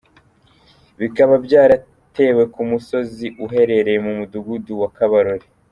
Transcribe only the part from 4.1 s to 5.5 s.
mudugudu wa Kabarore.